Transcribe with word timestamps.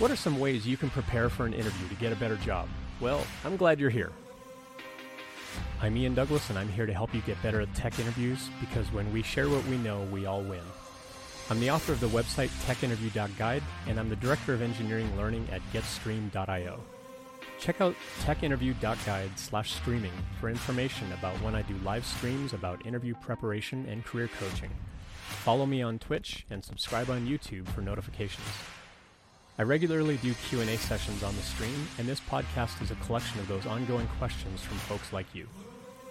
What 0.00 0.10
are 0.10 0.16
some 0.16 0.40
ways 0.40 0.66
you 0.66 0.76
can 0.76 0.90
prepare 0.90 1.30
for 1.30 1.46
an 1.46 1.52
interview 1.52 1.86
to 1.88 1.94
get 1.94 2.12
a 2.12 2.16
better 2.16 2.34
job? 2.36 2.68
Well, 3.00 3.24
I'm 3.44 3.56
glad 3.56 3.78
you're 3.78 3.90
here. 3.90 4.10
I'm 5.80 5.96
Ian 5.96 6.16
Douglas, 6.16 6.50
and 6.50 6.58
I'm 6.58 6.68
here 6.68 6.84
to 6.84 6.92
help 6.92 7.14
you 7.14 7.20
get 7.20 7.40
better 7.44 7.60
at 7.60 7.72
tech 7.76 8.00
interviews 8.00 8.50
because 8.58 8.92
when 8.92 9.12
we 9.12 9.22
share 9.22 9.48
what 9.48 9.64
we 9.66 9.78
know, 9.78 10.02
we 10.10 10.26
all 10.26 10.42
win. 10.42 10.64
I'm 11.48 11.60
the 11.60 11.70
author 11.70 11.92
of 11.92 12.00
the 12.00 12.08
website 12.08 12.48
techinterview.guide, 12.66 13.62
and 13.86 14.00
I'm 14.00 14.08
the 14.08 14.16
director 14.16 14.52
of 14.52 14.62
engineering 14.62 15.16
learning 15.16 15.46
at 15.52 15.62
getstream.io. 15.72 16.80
Check 17.60 17.80
out 17.80 17.94
techinterview.guide 18.22 19.38
slash 19.38 19.74
streaming 19.74 20.12
for 20.40 20.48
information 20.48 21.12
about 21.12 21.40
when 21.40 21.54
I 21.54 21.62
do 21.62 21.74
live 21.84 22.04
streams 22.04 22.52
about 22.52 22.84
interview 22.84 23.14
preparation 23.14 23.86
and 23.88 24.04
career 24.04 24.28
coaching. 24.40 24.70
Follow 25.44 25.66
me 25.66 25.82
on 25.82 26.00
Twitch 26.00 26.46
and 26.50 26.64
subscribe 26.64 27.10
on 27.10 27.28
YouTube 27.28 27.68
for 27.68 27.80
notifications. 27.80 28.48
I 29.56 29.62
regularly 29.62 30.16
do 30.16 30.34
Q&A 30.34 30.76
sessions 30.76 31.22
on 31.22 31.36
the 31.36 31.42
stream, 31.42 31.86
and 31.98 32.08
this 32.08 32.18
podcast 32.18 32.82
is 32.82 32.90
a 32.90 32.96
collection 32.96 33.38
of 33.38 33.46
those 33.46 33.66
ongoing 33.66 34.08
questions 34.18 34.60
from 34.60 34.78
folks 34.78 35.12
like 35.12 35.32
you. 35.32 35.46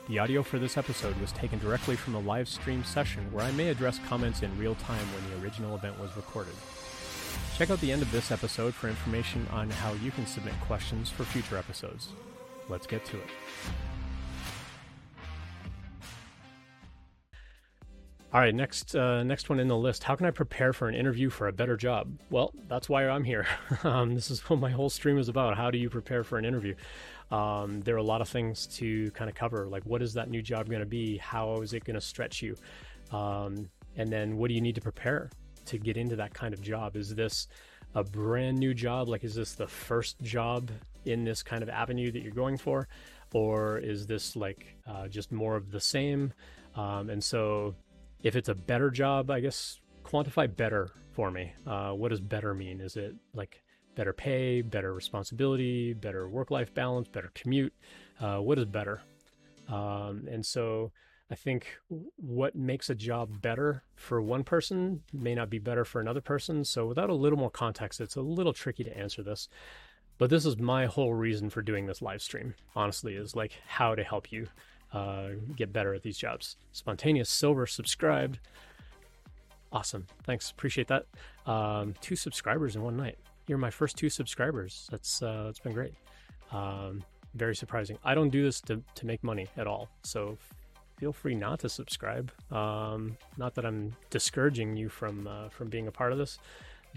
The 0.08 0.18
audio 0.18 0.44
for 0.44 0.60
this 0.60 0.78
episode 0.78 1.20
was 1.20 1.34
taken 1.34 1.60
directly 1.60 1.98
from 1.98 2.16
a 2.16 2.20
live 2.20 2.48
stream 2.48 2.86
session 2.86 3.30
where 3.34 3.44
I 3.44 3.52
may 3.52 3.68
address 3.68 4.00
comments 4.08 4.44
in 4.44 4.58
real 4.58 4.76
time 4.76 5.06
when 5.14 5.30
the 5.30 5.44
original 5.44 5.76
event 5.76 6.00
was 6.00 6.16
recorded. 6.16 6.54
Check 7.58 7.70
out 7.70 7.82
the 7.82 7.92
end 7.92 8.02
of 8.02 8.12
this 8.14 8.32
episode 8.32 8.74
for 8.74 8.88
information 8.88 9.46
on 9.52 9.70
how 9.70 9.92
you 9.96 10.12
can 10.12 10.26
submit 10.26 10.54
questions 10.62 11.10
for 11.10 11.26
future 11.26 11.58
episodes. 11.58 12.14
Let's 12.70 12.88
get 12.88 13.04
to 13.08 13.18
it. 13.18 13.30
All 18.34 18.40
right, 18.40 18.56
next 18.56 18.96
uh, 18.96 19.22
next 19.22 19.48
one 19.48 19.60
in 19.60 19.68
the 19.68 19.78
list. 19.78 20.04
How 20.04 20.16
can 20.16 20.26
I 20.26 20.32
prepare 20.32 20.74
for 20.74 20.88
an 20.88 20.96
interview 20.96 21.30
for 21.30 21.48
a 21.48 21.54
better 21.54 21.78
job? 21.78 22.18
Well, 22.32 22.52
that's 22.68 22.90
why 22.90 23.08
I'm 23.08 23.24
here. 23.24 23.46
um, 23.84 24.16
this 24.16 24.32
is 24.32 24.42
what 24.50 24.58
my 24.58 24.72
whole 24.72 24.90
stream 24.90 25.20
is 25.20 25.30
about. 25.30 25.56
How 25.56 25.70
do 25.70 25.78
you 25.78 25.88
prepare 25.88 26.24
for 26.24 26.40
an 26.40 26.46
interview? 26.46 26.74
Um, 27.30 27.82
there 27.82 27.94
are 27.94 28.00
a 28.00 28.04
lot 28.04 28.22
of 28.22 28.28
things 28.28 28.66
to 28.78 29.12
kind 29.12 29.30
of 29.30 29.36
cover, 29.36 29.68
like 29.68 29.84
what 29.84 30.02
is 30.02 30.16
that 30.16 30.32
new 30.32 30.42
job 30.42 30.68
going 30.68 30.80
to 30.80 30.88
be? 30.88 31.18
How 31.18 31.62
is 31.62 31.74
it 31.74 31.84
going 31.84 31.94
to 31.94 32.02
stretch 32.02 32.42
you? 32.42 32.56
Um, 33.12 33.70
and 33.98 34.12
then 34.12 34.38
what 34.38 34.48
do 34.48 34.56
you 34.56 34.62
need 34.62 34.76
to 34.76 34.82
prepare 34.82 35.30
to 35.68 35.78
get 35.78 35.96
into 35.96 36.16
that 36.16 36.34
kind 36.34 36.56
of 36.56 36.62
job? 36.62 36.96
Is 36.96 37.14
this 37.14 37.48
a 37.94 38.04
brand 38.04 38.58
new 38.58 38.74
job? 38.74 39.10
Like, 39.10 39.24
is 39.24 39.36
this 39.36 39.54
the 39.54 39.68
first 39.68 40.20
job 40.24 40.72
in 41.06 41.24
this 41.24 41.44
kind 41.44 41.62
of 41.62 41.70
avenue 41.70 42.12
that 42.12 42.24
you're 42.24 42.32
going 42.32 42.58
for? 42.58 42.88
Or 43.32 43.78
is 43.78 44.08
this 44.08 44.36
like 44.36 44.76
uh, 44.88 45.08
just 45.08 45.32
more 45.32 45.56
of 45.56 45.70
the 45.70 45.80
same? 45.80 46.34
Um, 46.76 47.12
and 47.12 47.24
so 47.24 47.76
if 48.24 48.36
it's 48.36 48.50
a 48.50 48.56
better 48.56 48.90
job, 48.90 49.30
I 49.30 49.42
guess 49.42 49.80
quantify 50.04 50.54
better 50.54 50.90
for 51.12 51.30
me. 51.30 51.54
Uh, 51.68 51.92
what 51.92 52.10
does 52.10 52.22
better 52.22 52.54
mean? 52.54 52.82
Is 52.82 52.96
it 52.96 53.16
like 53.34 53.62
better 53.96 54.14
pay, 54.14 54.62
better 54.62 54.94
responsibility, 54.94 55.94
better 55.94 56.28
work 56.28 56.50
life 56.50 56.74
balance, 56.74 57.08
better 57.08 57.32
commute? 57.36 57.74
Uh, 58.20 58.38
what 58.38 58.58
is 58.58 58.66
better? 58.66 59.02
Um, 59.68 60.28
and 60.30 60.46
so 60.46 60.92
I 61.30 61.36
think 61.36 61.68
what 62.16 62.56
makes 62.56 62.90
a 62.90 62.96
job 62.96 63.42
better 63.42 63.84
for 63.96 64.22
one 64.22 64.44
person 64.44 65.04
may 65.12 65.36
not 65.36 65.50
be 65.50 65.60
better 65.60 65.86
for 65.86 66.00
another 66.02 66.22
person. 66.22 66.64
So 66.64 66.86
without 66.86 67.10
a 67.10 67.16
little 67.16 67.40
more 67.40 67.52
context, 67.52 68.02
it's 68.02 68.16
a 68.16 68.22
little 68.22 68.54
tricky 68.54 68.84
to 68.84 68.98
answer 68.98 69.24
this. 69.24 69.50
But 70.18 70.30
this 70.30 70.46
is 70.46 70.58
my 70.58 70.86
whole 70.86 71.14
reason 71.14 71.50
for 71.50 71.62
doing 71.62 71.88
this 71.88 72.02
live 72.02 72.22
stream, 72.22 72.56
honestly, 72.76 73.16
is 73.16 73.36
like 73.36 73.54
how 73.66 73.96
to 73.96 74.04
help 74.04 74.32
you 74.32 74.48
uh, 74.94 75.30
get 75.56 75.74
better 75.74 75.94
at 75.94 76.04
these 76.04 76.18
jobs. 76.18 76.56
Spontaneous 76.72 77.30
Silver 77.30 77.66
subscribed. 77.66 78.40
Awesome. 79.72 80.06
Thanks. 80.24 80.52
Appreciate 80.52 80.88
that. 80.88 81.06
Um, 81.48 81.96
two 82.00 82.16
subscribers 82.16 82.76
in 82.76 82.84
one 82.84 82.96
night. 82.96 83.18
You're 83.48 83.58
my 83.58 83.72
first 83.72 83.98
two 83.98 84.10
subscribers. 84.10 84.88
That's 84.92 85.22
uh, 85.22 85.44
that's 85.46 85.60
been 85.60 85.74
great. 85.74 85.94
Um, 86.52 87.04
very 87.34 87.56
surprising. 87.56 87.98
I 88.04 88.14
don't 88.14 88.30
do 88.30 88.44
this 88.44 88.62
to, 88.62 88.82
to 88.96 89.06
make 89.06 89.24
money 89.24 89.48
at 89.58 89.66
all. 89.66 89.90
So 90.04 90.38
feel 90.98 91.12
free 91.12 91.34
not 91.34 91.60
to 91.62 91.70
subscribe. 91.70 92.32
Um, 92.52 93.18
not 93.38 93.56
that 93.56 93.66
I'm 93.66 93.94
discouraging 94.12 94.78
you 94.78 94.90
from 94.90 95.28
uh, 95.28 95.50
from 95.50 95.70
being 95.70 95.88
a 95.88 95.92
part 95.92 96.12
of 96.12 96.18
this 96.20 96.38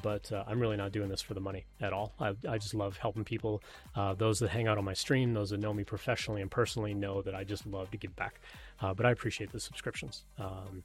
but 0.02 0.30
uh, 0.32 0.44
I'm 0.46 0.60
really 0.60 0.76
not 0.76 0.92
doing 0.92 1.08
this 1.08 1.22
for 1.22 1.34
the 1.34 1.40
money 1.40 1.64
at 1.80 1.92
all. 1.92 2.12
I, 2.20 2.34
I 2.48 2.58
just 2.58 2.74
love 2.74 2.96
helping 2.96 3.24
people. 3.24 3.62
Uh, 3.94 4.14
those 4.14 4.38
that 4.40 4.50
hang 4.50 4.68
out 4.68 4.78
on 4.78 4.84
my 4.84 4.94
stream, 4.94 5.34
those 5.34 5.50
that 5.50 5.60
know 5.60 5.72
me 5.72 5.84
professionally 5.84 6.42
and 6.42 6.50
personally, 6.50 6.94
know 6.94 7.22
that 7.22 7.34
I 7.34 7.44
just 7.44 7.66
love 7.66 7.90
to 7.90 7.96
give 7.96 8.14
back. 8.16 8.40
Uh, 8.80 8.94
but 8.94 9.06
I 9.06 9.10
appreciate 9.10 9.52
the 9.52 9.60
subscriptions. 9.60 10.24
Um, 10.38 10.82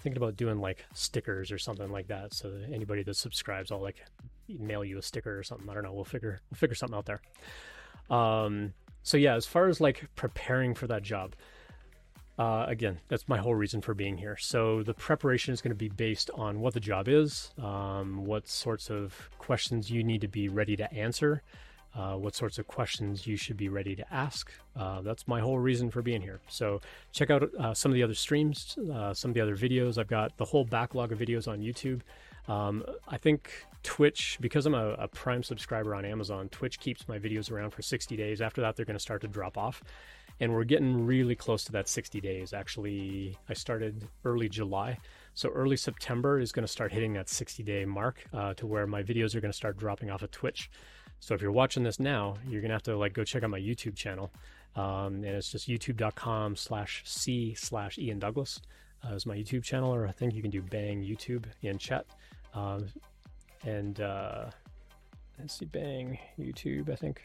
thinking 0.00 0.16
about 0.16 0.36
doing 0.36 0.60
like 0.60 0.84
stickers 0.94 1.50
or 1.50 1.58
something 1.58 1.90
like 1.90 2.08
that. 2.08 2.34
So 2.34 2.50
that 2.50 2.72
anybody 2.72 3.02
that 3.02 3.14
subscribes, 3.14 3.70
I'll 3.70 3.82
like 3.82 4.04
mail 4.48 4.84
you 4.84 4.98
a 4.98 5.02
sticker 5.02 5.38
or 5.38 5.42
something. 5.42 5.68
I 5.68 5.74
don't 5.74 5.82
know. 5.82 5.92
We'll 5.92 6.04
figure 6.04 6.40
we'll 6.50 6.58
figure 6.58 6.74
something 6.74 6.96
out 6.96 7.06
there. 7.06 7.20
Um, 8.10 8.74
so 9.02 9.16
yeah, 9.16 9.34
as 9.34 9.46
far 9.46 9.68
as 9.68 9.80
like 9.80 10.04
preparing 10.16 10.74
for 10.74 10.86
that 10.86 11.02
job, 11.02 11.34
uh, 12.38 12.64
again, 12.68 13.00
that's 13.08 13.28
my 13.28 13.36
whole 13.36 13.54
reason 13.54 13.80
for 13.80 13.94
being 13.94 14.16
here. 14.16 14.36
So 14.36 14.82
the 14.84 14.94
preparation 14.94 15.52
is 15.52 15.60
going 15.60 15.70
to 15.70 15.76
be 15.76 15.88
based 15.88 16.30
on 16.34 16.60
what 16.60 16.72
the 16.72 16.80
job 16.80 17.08
is, 17.08 17.50
um, 17.60 18.24
what 18.24 18.46
sorts 18.46 18.90
of 18.90 19.28
questions 19.38 19.90
you 19.90 20.04
need 20.04 20.20
to 20.20 20.28
be 20.28 20.48
ready 20.48 20.76
to 20.76 20.92
answer, 20.94 21.42
uh, 21.96 22.14
what 22.14 22.36
sorts 22.36 22.58
of 22.58 22.68
questions 22.68 23.26
you 23.26 23.36
should 23.36 23.56
be 23.56 23.68
ready 23.68 23.96
to 23.96 24.14
ask. 24.14 24.52
Uh, 24.76 25.00
that's 25.00 25.26
my 25.26 25.40
whole 25.40 25.58
reason 25.58 25.90
for 25.90 26.00
being 26.00 26.22
here. 26.22 26.38
So 26.48 26.80
check 27.10 27.28
out 27.28 27.42
uh, 27.58 27.74
some 27.74 27.90
of 27.90 27.96
the 27.96 28.04
other 28.04 28.14
streams, 28.14 28.78
uh, 28.94 29.12
some 29.12 29.32
of 29.32 29.34
the 29.34 29.40
other 29.40 29.56
videos. 29.56 29.98
I've 29.98 30.06
got 30.06 30.36
the 30.36 30.44
whole 30.44 30.64
backlog 30.64 31.10
of 31.10 31.18
videos 31.18 31.48
on 31.48 31.58
YouTube. 31.58 32.02
Um, 32.46 32.84
I 33.08 33.18
think 33.18 33.50
Twitch, 33.82 34.38
because 34.40 34.64
I'm 34.64 34.74
a, 34.74 34.90
a 34.92 35.08
Prime 35.08 35.42
subscriber 35.42 35.92
on 35.92 36.04
Amazon, 36.04 36.48
Twitch 36.50 36.78
keeps 36.78 37.08
my 37.08 37.18
videos 37.18 37.50
around 37.50 37.72
for 37.72 37.82
60 37.82 38.16
days. 38.16 38.40
After 38.40 38.60
that, 38.60 38.76
they're 38.76 38.86
going 38.86 38.96
to 38.96 39.02
start 39.02 39.22
to 39.22 39.28
drop 39.28 39.58
off 39.58 39.82
and 40.40 40.52
we're 40.52 40.64
getting 40.64 41.06
really 41.06 41.34
close 41.34 41.64
to 41.64 41.72
that 41.72 41.88
60 41.88 42.20
days. 42.20 42.52
Actually, 42.52 43.36
I 43.48 43.54
started 43.54 44.08
early 44.24 44.48
July, 44.48 44.98
so 45.34 45.48
early 45.50 45.76
September 45.76 46.38
is 46.38 46.52
going 46.52 46.64
to 46.64 46.72
start 46.72 46.92
hitting 46.92 47.12
that 47.14 47.28
60 47.28 47.62
day 47.62 47.84
mark 47.84 48.24
uh, 48.32 48.54
to 48.54 48.66
where 48.66 48.86
my 48.86 49.02
videos 49.02 49.34
are 49.34 49.40
going 49.40 49.52
to 49.52 49.56
start 49.56 49.76
dropping 49.76 50.10
off 50.10 50.22
of 50.22 50.30
Twitch. 50.30 50.70
So 51.20 51.34
if 51.34 51.42
you're 51.42 51.52
watching 51.52 51.82
this 51.82 51.98
now, 51.98 52.36
you're 52.48 52.60
going 52.60 52.70
to 52.70 52.74
have 52.74 52.82
to 52.84 52.96
like 52.96 53.12
go 53.12 53.24
check 53.24 53.42
out 53.42 53.50
my 53.50 53.60
YouTube 53.60 53.96
channel, 53.96 54.30
um, 54.76 55.16
and 55.16 55.26
it's 55.26 55.50
just 55.50 55.68
youtube.com 55.68 56.54
slash 56.54 57.02
c 57.04 57.54
slash 57.54 57.98
Ian 57.98 58.18
Douglas 58.18 58.60
uh, 59.04 59.14
is 59.14 59.26
my 59.26 59.36
YouTube 59.36 59.64
channel, 59.64 59.94
or 59.94 60.06
I 60.06 60.12
think 60.12 60.34
you 60.34 60.42
can 60.42 60.50
do 60.50 60.62
bang 60.62 61.02
YouTube 61.02 61.44
in 61.62 61.78
chat, 61.78 62.06
um, 62.54 62.86
and 63.64 64.00
uh, 64.00 64.46
let's 65.38 65.58
see 65.58 65.66
bang 65.66 66.18
YouTube, 66.38 66.90
I 66.90 66.96
think. 66.96 67.22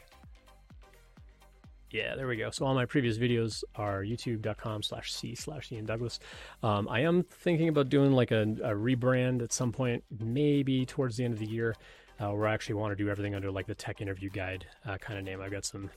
Yeah, 1.94 2.16
there 2.16 2.26
we 2.26 2.34
go. 2.34 2.50
So 2.50 2.66
all 2.66 2.74
my 2.74 2.86
previous 2.86 3.18
videos 3.18 3.62
are 3.76 4.02
youtube.com 4.02 4.82
slash 4.82 5.12
c 5.12 5.36
slash 5.36 5.70
Ian 5.70 5.84
Douglas. 5.84 6.18
Um, 6.60 6.88
I 6.88 7.02
am 7.02 7.22
thinking 7.22 7.68
about 7.68 7.88
doing 7.88 8.10
like 8.10 8.32
a, 8.32 8.42
a, 8.42 8.74
rebrand 8.74 9.42
at 9.42 9.52
some 9.52 9.70
point, 9.70 10.02
maybe 10.18 10.84
towards 10.84 11.16
the 11.16 11.24
end 11.24 11.34
of 11.34 11.38
the 11.38 11.46
year, 11.46 11.76
uh, 12.18 12.30
where 12.30 12.48
I 12.48 12.52
actually 12.52 12.74
want 12.74 12.90
to 12.90 12.96
do 12.96 13.08
everything 13.08 13.36
under 13.36 13.48
like 13.48 13.68
the 13.68 13.76
tech 13.76 14.00
interview 14.00 14.28
guide 14.28 14.66
uh, 14.84 14.98
kind 14.98 15.20
of 15.20 15.24
name. 15.24 15.40
I've 15.40 15.52
got 15.52 15.64
some 15.64 15.88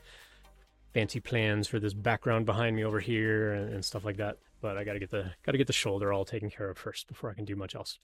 fancy 0.93 1.19
plans 1.19 1.67
for 1.67 1.79
this 1.79 1.95
background 1.95 2.45
behind 2.45 2.75
me 2.75 2.83
over 2.83 2.99
here 2.99 3.53
and, 3.53 3.73
and 3.73 3.83
stuff 3.83 4.05
like 4.05 4.17
that. 4.17 4.37
But 4.61 4.77
I 4.77 4.83
got 4.83 4.93
to 4.93 4.99
get 4.99 5.09
the 5.09 5.31
got 5.47 5.53
to 5.53 5.57
get 5.57 5.65
the 5.65 5.73
shoulder 5.73 6.13
all 6.13 6.25
taken 6.25 6.51
care 6.51 6.69
of 6.69 6.77
first 6.77 7.07
before 7.07 7.31
I 7.31 7.33
can 7.33 7.43
do 7.43 7.55
much 7.55 7.73
else. 7.73 7.97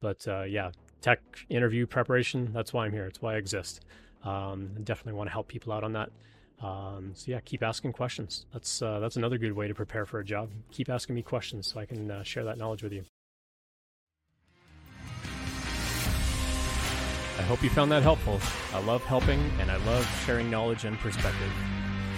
But 0.00 0.26
uh, 0.26 0.44
yeah, 0.44 0.70
tech 1.02 1.20
interview 1.50 1.86
preparation. 1.86 2.54
That's 2.54 2.72
why 2.72 2.86
I'm 2.86 2.92
here. 2.92 3.04
It's 3.04 3.20
why 3.20 3.34
I 3.34 3.36
exist. 3.36 3.84
Um, 4.24 4.70
definitely 4.82 5.12
want 5.12 5.28
to 5.28 5.32
help 5.32 5.48
people 5.48 5.74
out 5.74 5.84
on 5.84 5.92
that. 5.92 6.08
Um, 6.60 7.12
so 7.14 7.30
yeah, 7.30 7.40
keep 7.40 7.62
asking 7.62 7.92
questions. 7.92 8.46
That's 8.52 8.82
uh, 8.82 8.98
that's 8.98 9.16
another 9.16 9.38
good 9.38 9.52
way 9.52 9.68
to 9.68 9.74
prepare 9.74 10.06
for 10.06 10.18
a 10.18 10.24
job. 10.24 10.50
Keep 10.70 10.88
asking 10.88 11.14
me 11.14 11.22
questions 11.22 11.68
so 11.68 11.78
I 11.78 11.86
can 11.86 12.10
uh, 12.10 12.22
share 12.24 12.44
that 12.44 12.58
knowledge 12.58 12.82
with 12.82 12.92
you. 12.92 13.04
I 17.38 17.42
hope 17.42 17.62
you 17.62 17.70
found 17.70 17.92
that 17.92 18.02
helpful. 18.02 18.40
I 18.74 18.80
love 18.80 19.04
helping 19.04 19.40
and 19.60 19.70
I 19.70 19.76
love 19.86 20.04
sharing 20.26 20.50
knowledge 20.50 20.84
and 20.84 20.98
perspective. 20.98 21.52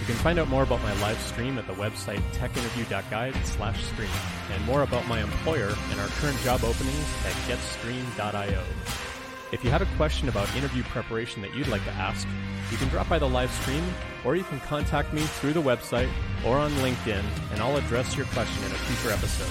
You 0.00 0.06
can 0.06 0.14
find 0.14 0.38
out 0.38 0.48
more 0.48 0.62
about 0.62 0.82
my 0.82 0.98
live 1.02 1.20
stream 1.20 1.58
at 1.58 1.66
the 1.66 1.74
website 1.74 2.22
techinterview.guide 2.32 3.36
slash 3.44 3.84
stream 3.84 4.08
and 4.50 4.64
more 4.64 4.82
about 4.82 5.06
my 5.08 5.22
employer 5.22 5.74
and 5.90 6.00
our 6.00 6.08
current 6.08 6.38
job 6.38 6.64
openings 6.64 7.06
at 7.26 7.34
getstream.io. 7.46 9.09
If 9.52 9.64
you 9.64 9.70
have 9.70 9.82
a 9.82 9.96
question 9.96 10.28
about 10.28 10.54
interview 10.54 10.84
preparation 10.84 11.42
that 11.42 11.54
you'd 11.54 11.66
like 11.66 11.84
to 11.84 11.90
ask, 11.92 12.26
you 12.70 12.76
can 12.76 12.88
drop 12.88 13.08
by 13.08 13.18
the 13.18 13.28
live 13.28 13.50
stream 13.50 13.82
or 14.24 14.36
you 14.36 14.44
can 14.44 14.60
contact 14.60 15.12
me 15.12 15.22
through 15.22 15.54
the 15.54 15.62
website 15.62 16.10
or 16.46 16.56
on 16.56 16.70
LinkedIn 16.74 17.24
and 17.52 17.60
I'll 17.60 17.76
address 17.76 18.16
your 18.16 18.26
question 18.26 18.62
in 18.64 18.70
a 18.70 18.74
future 18.74 19.12
episode. 19.12 19.50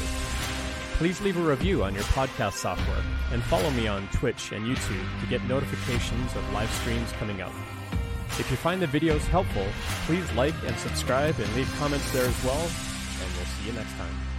Please 0.98 1.20
leave 1.22 1.38
a 1.38 1.42
review 1.42 1.84
on 1.84 1.94
your 1.94 2.04
podcast 2.04 2.54
software 2.54 3.04
and 3.32 3.44
follow 3.44 3.70
me 3.72 3.88
on 3.88 4.08
Twitch 4.10 4.54
and 4.54 4.66
YouTube 4.66 5.22
to 5.22 5.28
get 5.28 5.44
notifications 5.46 6.34
of 6.36 6.54
live 6.54 6.72
streams 6.72 7.12
coming 7.14 7.42
up. 7.42 7.54
If 8.38 8.50
you 8.50 8.58
find 8.58 8.82
the 8.82 8.88
videos 8.88 9.26
helpful, 9.28 9.66
please 10.06 10.30
like 10.34 10.56
and 10.66 10.78
subscribe 10.78 11.38
and 11.40 11.56
leave 11.56 11.74
comments 11.78 12.10
there 12.14 12.26
as 12.26 12.44
well, 12.44 12.62
and 12.62 13.36
we'll 13.36 13.46
see 13.46 13.68
you 13.68 13.74
next 13.74 13.92
time. 13.98 14.39